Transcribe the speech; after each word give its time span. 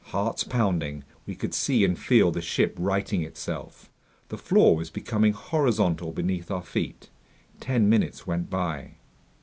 Hearts 0.05 0.43
pounding, 0.43 1.03
we 1.27 1.35
could 1.35 1.53
see 1.53 1.85
and 1.85 1.95
feel 1.95 2.31
the 2.31 2.41
ship 2.41 2.75
righting 2.79 3.21
itself. 3.21 3.91
The 4.29 4.37
floor 4.39 4.75
was 4.75 4.89
becoming 4.89 5.33
horizontal 5.33 6.11
beneath 6.11 6.49
our 6.49 6.63
feet. 6.63 7.11
Ten 7.59 7.87
minutes 7.87 8.25
went 8.25 8.49
by. 8.49 8.95